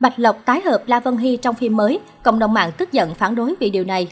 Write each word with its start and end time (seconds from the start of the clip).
Bạch 0.00 0.18
Lộc 0.18 0.44
tái 0.44 0.60
hợp 0.60 0.82
La 0.86 1.00
Vân 1.00 1.16
Hy 1.16 1.36
trong 1.36 1.54
phim 1.54 1.76
mới, 1.76 2.00
cộng 2.22 2.38
đồng 2.38 2.52
mạng 2.52 2.70
tức 2.78 2.92
giận 2.92 3.14
phản 3.14 3.34
đối 3.34 3.54
vì 3.60 3.70
điều 3.70 3.84
này. 3.84 4.08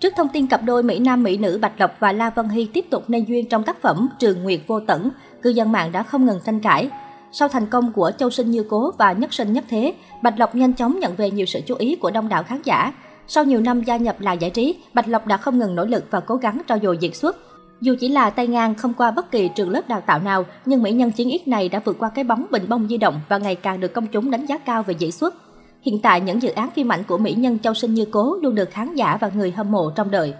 Trước 0.00 0.12
thông 0.16 0.28
tin 0.28 0.46
cặp 0.46 0.60
đôi 0.64 0.82
Mỹ 0.82 0.98
Nam 0.98 1.22
Mỹ 1.22 1.36
nữ 1.36 1.58
Bạch 1.62 1.80
Lộc 1.80 1.90
và 2.00 2.12
La 2.12 2.30
Vân 2.30 2.48
Hy 2.48 2.68
tiếp 2.72 2.84
tục 2.90 3.04
nên 3.08 3.24
duyên 3.24 3.48
trong 3.48 3.62
tác 3.62 3.82
phẩm 3.82 4.08
Trường 4.18 4.42
Nguyệt 4.42 4.60
Vô 4.66 4.80
Tẩn, 4.80 5.10
cư 5.42 5.50
dân 5.50 5.72
mạng 5.72 5.92
đã 5.92 6.02
không 6.02 6.26
ngừng 6.26 6.40
tranh 6.46 6.60
cãi. 6.60 6.90
Sau 7.32 7.48
thành 7.48 7.66
công 7.66 7.92
của 7.92 8.10
Châu 8.18 8.30
Sinh 8.30 8.50
Như 8.50 8.64
Cố 8.68 8.92
và 8.98 9.12
Nhất 9.12 9.34
Sinh 9.34 9.52
Nhất 9.52 9.64
Thế, 9.68 9.94
Bạch 10.22 10.38
Lộc 10.38 10.54
nhanh 10.54 10.72
chóng 10.72 10.98
nhận 11.00 11.14
về 11.16 11.30
nhiều 11.30 11.46
sự 11.46 11.60
chú 11.66 11.74
ý 11.78 11.96
của 11.96 12.10
đông 12.10 12.28
đảo 12.28 12.42
khán 12.42 12.62
giả. 12.64 12.92
Sau 13.26 13.44
nhiều 13.44 13.60
năm 13.60 13.82
gia 13.82 13.96
nhập 13.96 14.20
làng 14.20 14.40
giải 14.40 14.50
trí, 14.50 14.76
Bạch 14.94 15.08
Lộc 15.08 15.26
đã 15.26 15.36
không 15.36 15.58
ngừng 15.58 15.74
nỗ 15.74 15.84
lực 15.84 16.04
và 16.10 16.20
cố 16.20 16.36
gắng 16.36 16.62
trau 16.68 16.78
dồi 16.82 16.98
diễn 16.98 17.14
xuất. 17.14 17.36
Dù 17.80 17.94
chỉ 18.00 18.08
là 18.08 18.30
tay 18.30 18.46
ngang 18.46 18.74
không 18.74 18.94
qua 18.94 19.10
bất 19.10 19.30
kỳ 19.30 19.48
trường 19.48 19.70
lớp 19.70 19.88
đào 19.88 20.00
tạo 20.00 20.18
nào, 20.18 20.44
nhưng 20.66 20.82
mỹ 20.82 20.92
nhân 20.92 21.10
chiến 21.10 21.28
ít 21.28 21.48
này 21.48 21.68
đã 21.68 21.80
vượt 21.84 21.96
qua 21.98 22.08
cái 22.08 22.24
bóng 22.24 22.46
bình 22.50 22.64
bông 22.68 22.88
di 22.88 22.96
động 22.96 23.20
và 23.28 23.38
ngày 23.38 23.54
càng 23.54 23.80
được 23.80 23.92
công 23.94 24.06
chúng 24.06 24.30
đánh 24.30 24.46
giá 24.46 24.58
cao 24.58 24.82
về 24.82 24.94
diễn 24.98 25.12
xuất. 25.12 25.34
Hiện 25.82 25.98
tại, 26.02 26.20
những 26.20 26.42
dự 26.42 26.50
án 26.50 26.70
phim 26.70 26.92
ảnh 26.92 27.04
của 27.04 27.18
mỹ 27.18 27.32
nhân 27.32 27.58
Châu 27.58 27.74
Sinh 27.74 27.94
Như 27.94 28.04
Cố 28.04 28.36
luôn 28.42 28.54
được 28.54 28.70
khán 28.70 28.94
giả 28.94 29.18
và 29.20 29.30
người 29.34 29.50
hâm 29.50 29.72
mộ 29.72 29.90
trong 29.90 30.10
đợi. 30.10 30.34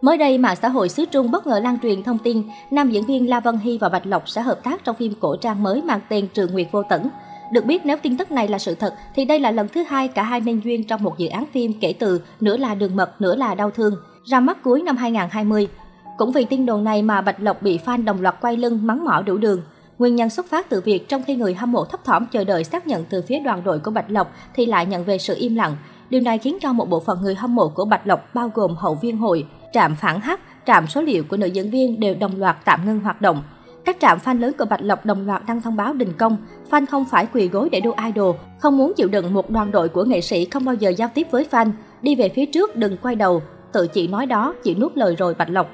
Mới 0.00 0.16
đây, 0.16 0.38
mạng 0.38 0.56
xã 0.62 0.68
hội 0.68 0.88
xứ 0.88 1.04
Trung 1.04 1.30
bất 1.30 1.46
ngờ 1.46 1.58
lan 1.58 1.78
truyền 1.82 2.02
thông 2.02 2.18
tin 2.18 2.42
nam 2.70 2.90
diễn 2.90 3.04
viên 3.04 3.28
La 3.28 3.40
Vân 3.40 3.58
Hy 3.58 3.78
và 3.78 3.88
Bạch 3.88 4.06
Lộc 4.06 4.28
sẽ 4.28 4.42
hợp 4.42 4.64
tác 4.64 4.84
trong 4.84 4.96
phim 4.96 5.14
cổ 5.20 5.36
trang 5.36 5.62
mới 5.62 5.82
mang 5.82 6.00
tên 6.08 6.28
Trường 6.34 6.52
Nguyệt 6.52 6.68
Vô 6.72 6.82
Tẩn. 6.82 7.08
Được 7.52 7.64
biết 7.64 7.86
nếu 7.86 7.96
tin 8.02 8.16
tức 8.16 8.30
này 8.30 8.48
là 8.48 8.58
sự 8.58 8.74
thật 8.74 8.94
thì 9.14 9.24
đây 9.24 9.40
là 9.40 9.50
lần 9.50 9.68
thứ 9.68 9.82
hai 9.82 10.08
cả 10.08 10.22
hai 10.22 10.40
nên 10.40 10.60
duyên 10.64 10.84
trong 10.84 11.02
một 11.02 11.18
dự 11.18 11.28
án 11.28 11.44
phim 11.52 11.72
kể 11.80 11.92
từ 11.92 12.20
nửa 12.40 12.56
là 12.56 12.74
đường 12.74 12.96
mật, 12.96 13.20
nửa 13.20 13.36
là 13.36 13.54
đau 13.54 13.70
thương, 13.70 13.94
ra 14.24 14.40
mắt 14.40 14.62
cuối 14.62 14.82
năm 14.82 14.96
2020. 14.96 15.68
Cũng 16.18 16.32
vì 16.32 16.44
tin 16.44 16.66
đồn 16.66 16.84
này 16.84 17.02
mà 17.02 17.20
Bạch 17.20 17.40
Lộc 17.40 17.62
bị 17.62 17.78
fan 17.84 18.04
đồng 18.04 18.22
loạt 18.22 18.34
quay 18.40 18.56
lưng 18.56 18.78
mắng 18.82 19.04
mỏ 19.04 19.22
đủ 19.26 19.36
đường. 19.36 19.62
Nguyên 19.98 20.16
nhân 20.16 20.30
xuất 20.30 20.46
phát 20.46 20.70
từ 20.70 20.80
việc 20.80 21.08
trong 21.08 21.22
khi 21.26 21.36
người 21.36 21.54
hâm 21.54 21.72
mộ 21.72 21.84
thấp 21.84 22.04
thỏm 22.04 22.26
chờ 22.26 22.44
đợi 22.44 22.64
xác 22.64 22.86
nhận 22.86 23.04
từ 23.10 23.22
phía 23.22 23.40
đoàn 23.40 23.64
đội 23.64 23.78
của 23.78 23.90
Bạch 23.90 24.10
Lộc 24.10 24.32
thì 24.54 24.66
lại 24.66 24.86
nhận 24.86 25.04
về 25.04 25.18
sự 25.18 25.34
im 25.38 25.54
lặng. 25.54 25.76
Điều 26.10 26.20
này 26.20 26.38
khiến 26.38 26.58
cho 26.60 26.72
một 26.72 26.90
bộ 26.90 27.00
phận 27.00 27.22
người 27.22 27.34
hâm 27.34 27.54
mộ 27.54 27.68
của 27.68 27.84
Bạch 27.84 28.06
Lộc 28.06 28.34
bao 28.34 28.50
gồm 28.54 28.76
hậu 28.76 28.94
viên 28.94 29.18
hội, 29.18 29.46
trạm 29.72 29.96
phản 29.96 30.20
hắc, 30.20 30.40
trạm 30.66 30.86
số 30.86 31.02
liệu 31.02 31.24
của 31.28 31.36
nữ 31.36 31.46
diễn 31.46 31.70
viên 31.70 32.00
đều 32.00 32.14
đồng 32.14 32.38
loạt 32.38 32.56
tạm 32.64 32.86
ngưng 32.86 33.00
hoạt 33.00 33.20
động. 33.20 33.42
Các 33.84 33.96
trạm 34.00 34.18
fan 34.24 34.40
lớn 34.40 34.52
của 34.58 34.64
Bạch 34.64 34.82
Lộc 34.82 35.06
đồng 35.06 35.26
loạt 35.26 35.42
đăng 35.46 35.62
thông 35.62 35.76
báo 35.76 35.92
đình 35.92 36.12
công, 36.18 36.36
fan 36.70 36.86
không 36.90 37.04
phải 37.04 37.26
quỳ 37.32 37.48
gối 37.48 37.68
để 37.72 37.80
đua 37.80 37.94
idol, 38.06 38.36
không 38.58 38.78
muốn 38.78 38.92
chịu 38.96 39.08
đựng 39.08 39.34
một 39.34 39.50
đoàn 39.50 39.70
đội 39.70 39.88
của 39.88 40.04
nghệ 40.04 40.20
sĩ 40.20 40.44
không 40.44 40.64
bao 40.64 40.74
giờ 40.74 40.90
giao 40.90 41.08
tiếp 41.14 41.26
với 41.30 41.46
fan, 41.50 41.70
đi 42.02 42.14
về 42.14 42.28
phía 42.28 42.46
trước 42.46 42.76
đừng 42.76 42.96
quay 42.96 43.14
đầu, 43.14 43.42
tự 43.72 43.86
chị 43.86 44.08
nói 44.08 44.26
đó, 44.26 44.54
chị 44.64 44.74
nuốt 44.74 44.96
lời 44.96 45.16
rồi 45.18 45.34
Bạch 45.34 45.50
Lộc. 45.50 45.66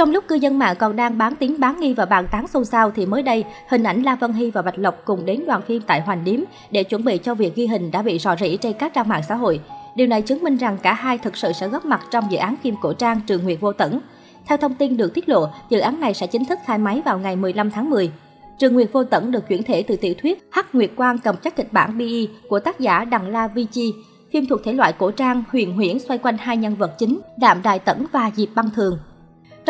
Trong 0.00 0.10
lúc 0.10 0.24
cư 0.28 0.34
dân 0.34 0.58
mạng 0.58 0.76
còn 0.78 0.96
đang 0.96 1.18
bán 1.18 1.36
tiếng 1.36 1.60
bán 1.60 1.80
nghi 1.80 1.94
và 1.94 2.04
bàn 2.04 2.26
tán 2.30 2.46
xôn 2.48 2.64
xao 2.64 2.90
thì 2.90 3.06
mới 3.06 3.22
đây, 3.22 3.44
hình 3.68 3.82
ảnh 3.82 4.02
La 4.02 4.16
Vân 4.16 4.32
Hy 4.32 4.50
và 4.50 4.62
Bạch 4.62 4.78
Lộc 4.78 4.94
cùng 5.04 5.26
đến 5.26 5.44
đoàn 5.46 5.62
phim 5.62 5.82
tại 5.86 6.00
Hoành 6.00 6.24
Điếm 6.24 6.40
để 6.70 6.82
chuẩn 6.82 7.04
bị 7.04 7.18
cho 7.18 7.34
việc 7.34 7.54
ghi 7.54 7.66
hình 7.66 7.90
đã 7.90 8.02
bị 8.02 8.18
rò 8.18 8.36
rỉ 8.36 8.56
trên 8.56 8.72
các 8.72 8.94
trang 8.94 9.08
mạng 9.08 9.22
xã 9.28 9.34
hội. 9.34 9.60
Điều 9.94 10.06
này 10.06 10.22
chứng 10.22 10.42
minh 10.42 10.56
rằng 10.56 10.78
cả 10.82 10.94
hai 10.94 11.18
thực 11.18 11.36
sự 11.36 11.52
sẽ 11.52 11.68
góp 11.68 11.84
mặt 11.84 12.00
trong 12.10 12.24
dự 12.30 12.38
án 12.38 12.56
phim 12.62 12.74
cổ 12.82 12.92
trang 12.92 13.20
Trường 13.26 13.44
Nguyệt 13.44 13.60
Vô 13.60 13.72
Tẩn. 13.72 14.00
Theo 14.46 14.58
thông 14.58 14.74
tin 14.74 14.96
được 14.96 15.14
tiết 15.14 15.28
lộ, 15.28 15.46
dự 15.70 15.78
án 15.78 16.00
này 16.00 16.14
sẽ 16.14 16.26
chính 16.26 16.44
thức 16.44 16.58
khai 16.66 16.78
máy 16.78 17.02
vào 17.04 17.18
ngày 17.18 17.36
15 17.36 17.70
tháng 17.70 17.90
10. 17.90 18.12
Trường 18.58 18.74
Nguyệt 18.74 18.92
Vô 18.92 19.04
Tẩn 19.04 19.30
được 19.30 19.48
chuyển 19.48 19.62
thể 19.62 19.82
từ 19.82 19.96
tiểu 19.96 20.14
thuyết 20.22 20.48
Hắc 20.52 20.74
Nguyệt 20.74 20.90
Quang 20.96 21.18
cầm 21.18 21.36
chắc 21.44 21.56
kịch 21.56 21.72
bản 21.72 21.98
BI 21.98 22.28
của 22.48 22.60
tác 22.60 22.80
giả 22.80 23.04
Đằng 23.04 23.28
La 23.28 23.48
Vi 23.48 23.64
Chi. 23.64 23.92
Phim 24.32 24.46
thuộc 24.46 24.60
thể 24.64 24.72
loại 24.72 24.92
cổ 24.92 25.10
trang 25.10 25.42
huyền 25.52 25.74
huyễn 25.74 25.98
xoay 25.98 26.18
quanh 26.18 26.36
hai 26.38 26.56
nhân 26.56 26.74
vật 26.74 26.98
chính, 26.98 27.20
Đạm 27.38 27.62
Đài 27.62 27.78
Tẩn 27.78 28.06
và 28.12 28.30
Diệp 28.36 28.48
Băng 28.54 28.70
Thường. 28.70 28.98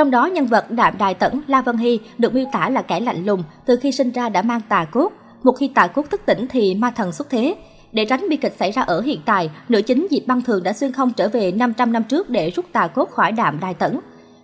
Trong 0.00 0.10
đó, 0.10 0.26
nhân 0.26 0.46
vật 0.46 0.70
Đạm 0.70 0.98
Đài 0.98 1.14
Tẩn 1.14 1.40
La 1.46 1.62
Vân 1.62 1.76
Hy 1.76 2.00
được 2.18 2.34
miêu 2.34 2.44
tả 2.52 2.68
là 2.68 2.82
kẻ 2.82 3.00
lạnh 3.00 3.24
lùng, 3.24 3.42
từ 3.66 3.76
khi 3.76 3.92
sinh 3.92 4.10
ra 4.10 4.28
đã 4.28 4.42
mang 4.42 4.60
tà 4.68 4.84
cốt. 4.84 5.12
Một 5.42 5.52
khi 5.52 5.70
tà 5.74 5.86
cốt 5.86 6.10
thức 6.10 6.20
tỉnh 6.26 6.46
thì 6.50 6.74
ma 6.74 6.90
thần 6.90 7.12
xuất 7.12 7.30
thế. 7.30 7.54
Để 7.92 8.04
tránh 8.04 8.28
bi 8.28 8.36
kịch 8.36 8.56
xảy 8.58 8.72
ra 8.72 8.82
ở 8.82 9.00
hiện 9.00 9.20
tại, 9.24 9.50
nữ 9.68 9.82
chính 9.82 10.06
Diệp 10.10 10.26
Băng 10.26 10.42
Thường 10.42 10.62
đã 10.62 10.72
xuyên 10.72 10.92
không 10.92 11.12
trở 11.12 11.28
về 11.28 11.52
500 11.52 11.92
năm 11.92 12.04
trước 12.04 12.30
để 12.30 12.50
rút 12.50 12.64
tà 12.72 12.86
cốt 12.86 13.10
khỏi 13.10 13.32
Đạm 13.32 13.60
Đài 13.60 13.74
Tẩn. 13.74 14.00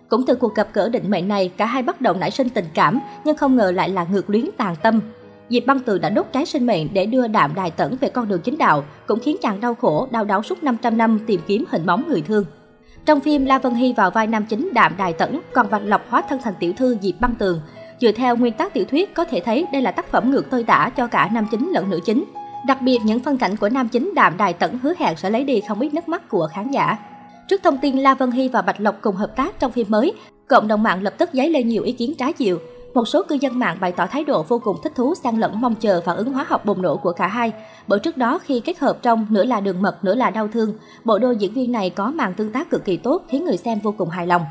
Cũng 0.09 0.25
từ 0.25 0.35
cuộc 0.35 0.55
gặp 0.55 0.67
gỡ 0.73 0.89
định 0.89 1.09
mệnh 1.09 1.27
này, 1.27 1.51
cả 1.57 1.65
hai 1.65 1.83
bắt 1.83 2.01
đầu 2.01 2.13
nảy 2.13 2.31
sinh 2.31 2.49
tình 2.49 2.65
cảm, 2.73 2.99
nhưng 3.23 3.37
không 3.37 3.55
ngờ 3.55 3.71
lại 3.71 3.89
là 3.89 4.05
ngược 4.11 4.29
luyến 4.29 4.45
tàn 4.57 4.75
tâm. 4.83 5.01
Diệp 5.49 5.65
Băng 5.65 5.79
Từ 5.79 5.97
đã 5.97 6.09
đốt 6.09 6.25
cháy 6.33 6.45
sinh 6.45 6.65
mệnh 6.65 6.87
để 6.93 7.05
đưa 7.05 7.27
Đạm 7.27 7.55
Đài 7.55 7.71
Tẩn 7.71 7.95
về 8.01 8.09
con 8.09 8.27
đường 8.27 8.41
chính 8.41 8.57
đạo, 8.57 8.83
cũng 9.07 9.19
khiến 9.19 9.37
chàng 9.41 9.59
đau 9.59 9.75
khổ, 9.75 10.07
đau 10.11 10.25
đáu 10.25 10.43
suốt 10.43 10.63
500 10.63 10.97
năm 10.97 11.19
tìm 11.27 11.41
kiếm 11.47 11.63
hình 11.69 11.85
bóng 11.85 12.03
người 12.07 12.21
thương. 12.21 12.45
Trong 13.07 13.19
phim, 13.19 13.45
La 13.45 13.59
Vân 13.59 13.73
Hy 13.73 13.93
vào 13.93 14.11
vai 14.11 14.27
nam 14.27 14.45
chính 14.45 14.69
Đạm 14.73 14.97
Đài 14.97 15.13
Tẩn, 15.13 15.41
còn 15.53 15.69
Bạch 15.71 15.81
Lộc 15.85 16.09
hóa 16.09 16.21
thân 16.29 16.39
thành 16.43 16.53
tiểu 16.59 16.73
thư 16.77 16.97
Diệp 17.01 17.15
Băng 17.19 17.35
Tường. 17.35 17.61
Dựa 18.01 18.11
theo 18.11 18.35
nguyên 18.37 18.53
tắc 18.53 18.73
tiểu 18.73 18.85
thuyết, 18.85 19.13
có 19.13 19.23
thể 19.23 19.39
thấy 19.39 19.65
đây 19.71 19.81
là 19.81 19.91
tác 19.91 20.11
phẩm 20.11 20.31
ngược 20.31 20.49
tơi 20.49 20.63
tả 20.63 20.89
cho 20.97 21.07
cả 21.07 21.29
nam 21.33 21.47
chính 21.51 21.71
lẫn 21.71 21.89
nữ 21.89 21.99
chính. 22.05 22.23
Đặc 22.67 22.81
biệt, 22.81 22.99
những 23.03 23.19
phân 23.19 23.37
cảnh 23.37 23.55
của 23.55 23.69
nam 23.69 23.89
chính 23.89 24.13
Đạm 24.15 24.37
Đài 24.37 24.53
Tẩn 24.53 24.79
hứa 24.79 24.93
hẹn 24.99 25.17
sẽ 25.17 25.29
lấy 25.29 25.43
đi 25.43 25.61
không 25.67 25.79
ít 25.79 25.93
nước 25.93 26.09
mắt 26.09 26.29
của 26.29 26.49
khán 26.53 26.71
giả. 26.71 26.97
Trước 27.47 27.63
thông 27.63 27.77
tin 27.77 27.97
La 27.97 28.13
Vân 28.15 28.31
Hy 28.31 28.47
và 28.49 28.61
Bạch 28.61 28.81
Lộc 28.81 28.95
cùng 29.01 29.15
hợp 29.15 29.35
tác 29.35 29.59
trong 29.59 29.71
phim 29.71 29.87
mới, 29.89 30.13
cộng 30.47 30.67
đồng 30.67 30.83
mạng 30.83 31.03
lập 31.03 31.13
tức 31.17 31.29
dấy 31.33 31.49
lên 31.49 31.67
nhiều 31.67 31.83
ý 31.83 31.91
kiến 31.91 32.13
trái 32.17 32.33
chiều. 32.33 32.59
Một 32.97 33.07
số 33.07 33.23
cư 33.23 33.35
dân 33.41 33.59
mạng 33.59 33.77
bày 33.81 33.91
tỏ 33.91 34.07
thái 34.07 34.23
độ 34.23 34.43
vô 34.43 34.59
cùng 34.63 34.77
thích 34.83 34.95
thú 34.95 35.15
xen 35.15 35.35
lẫn 35.35 35.61
mong 35.61 35.75
chờ 35.75 36.01
phản 36.05 36.17
ứng 36.17 36.33
hóa 36.33 36.45
học 36.47 36.65
bùng 36.65 36.81
nổ 36.81 36.97
của 36.97 37.11
cả 37.11 37.27
hai. 37.27 37.53
Bởi 37.87 37.99
trước 37.99 38.17
đó 38.17 38.39
khi 38.43 38.59
kết 38.59 38.79
hợp 38.79 38.97
trong 39.01 39.27
nửa 39.29 39.43
là 39.43 39.59
đường 39.59 39.81
mật 39.81 40.03
nửa 40.03 40.15
là 40.15 40.29
đau 40.29 40.47
thương, 40.47 40.73
bộ 41.03 41.19
đôi 41.19 41.35
diễn 41.35 41.53
viên 41.53 41.71
này 41.71 41.89
có 41.89 42.11
màn 42.11 42.33
tương 42.33 42.51
tác 42.51 42.69
cực 42.69 42.85
kỳ 42.85 42.97
tốt 42.97 43.23
khiến 43.29 43.45
người 43.45 43.57
xem 43.57 43.79
vô 43.79 43.93
cùng 43.97 44.09
hài 44.09 44.27
lòng. 44.27 44.41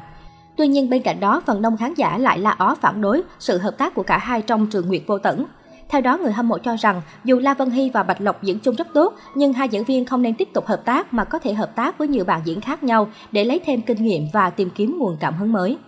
Tuy 0.57 0.69
nhiên 0.69 0.91
bên 0.91 1.03
cạnh 1.03 1.21
đó, 1.21 1.43
phần 1.47 1.63
đông 1.63 1.77
khán 1.77 1.95
giả 1.95 2.19
lại 2.19 2.39
la 2.39 2.51
ó 2.59 2.75
phản 2.75 3.01
đối 3.01 3.23
sự 3.39 3.59
hợp 3.59 3.79
tác 3.79 3.95
của 3.95 4.03
cả 4.03 4.19
hai 4.19 4.43
trong 4.43 4.67
trường 4.67 4.89
Nguyệt 4.89 5.03
Vô 5.07 5.19
Tẩn. 5.19 5.45
Theo 5.89 6.01
đó, 6.01 6.17
người 6.17 6.33
hâm 6.33 6.49
mộ 6.49 6.59
cho 6.59 6.77
rằng 6.77 7.03
dù 7.25 7.39
La 7.39 7.55
Vân 7.55 7.71
Hy 7.71 7.91
và 7.91 8.03
Bạch 8.03 8.21
Lộc 8.21 8.43
diễn 8.43 8.59
chung 8.59 8.75
rất 8.75 8.87
tốt, 8.93 9.15
nhưng 9.35 9.53
hai 9.53 9.69
diễn 9.69 9.85
viên 9.85 10.05
không 10.05 10.23
nên 10.23 10.35
tiếp 10.35 10.49
tục 10.55 10.67
hợp 10.67 10.85
tác 10.85 11.15
mà 11.15 11.25
có 11.25 11.39
thể 11.39 11.55
hợp 11.55 11.77
tác 11.77 11.99
với 11.99 12.09
nhiều 12.09 12.25
bạn 12.25 12.41
diễn 12.45 12.61
khác 12.61 12.83
nhau 12.83 13.09
để 13.33 13.45
lấy 13.45 13.61
thêm 13.67 13.83
kinh 13.83 14.05
nghiệm 14.05 14.27
và 14.33 14.51
tìm 14.51 14.71
kiếm 14.71 14.97
nguồn 14.99 15.17
cảm 15.21 15.35
hứng 15.35 15.53
mới. 15.53 15.79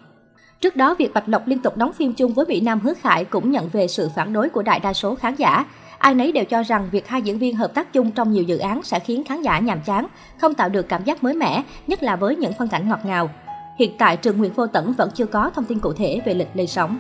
Trước 0.61 0.77
đó, 0.77 0.95
việc 0.99 1.15
Bạch 1.15 1.29
Lộc 1.29 1.49
liên 1.49 1.59
tục 1.59 1.77
đóng 1.77 1.93
phim 1.93 2.13
chung 2.13 2.35
với 2.35 2.47
Mỹ 2.47 2.61
Nam 2.61 2.81
Hứa 2.81 2.95
Khải 2.95 3.25
cũng 3.25 3.51
nhận 3.51 3.69
về 3.69 3.89
sự 3.89 4.11
phản 4.17 4.33
đối 4.33 4.49
của 4.49 4.63
đại 4.63 4.81
đa 4.81 4.93
số 4.93 5.15
khán 5.15 5.35
giả. 5.35 5.65
Ai 5.99 6.15
nấy 6.15 6.33
đều 6.33 6.45
cho 6.45 6.63
rằng 6.63 6.89
việc 6.93 7.09
hai 7.09 7.23
diễn 7.23 7.39
viên 7.39 7.57
hợp 7.57 7.75
tác 7.75 7.93
chung 7.93 8.11
trong 8.11 8.33
nhiều 8.33 8.43
dự 8.43 8.59
án 8.59 8.83
sẽ 8.83 9.01
khiến 9.01 9.25
khán 9.25 9.43
giả 9.43 9.59
nhàm 9.59 9.81
chán, 9.81 10.07
không 10.41 10.55
tạo 10.55 10.69
được 10.69 10.89
cảm 10.89 11.05
giác 11.05 11.23
mới 11.23 11.35
mẻ, 11.35 11.63
nhất 11.87 12.03
là 12.03 12.17
với 12.17 12.37
những 12.37 12.53
phân 12.59 12.69
cảnh 12.69 12.89
ngọt 12.89 13.01
ngào. 13.05 13.31
Hiện 13.79 13.93
tại, 13.99 14.17
Trường 14.17 14.39
Nguyễn 14.39 14.53
Vô 14.53 14.67
Tẩn 14.67 14.93
vẫn 14.93 15.11
chưa 15.15 15.27
có 15.27 15.51
thông 15.55 15.65
tin 15.65 15.79
cụ 15.79 15.93
thể 15.93 16.21
về 16.27 16.35
lịch 16.35 16.49
lên 16.55 16.67
sóng. 16.67 16.99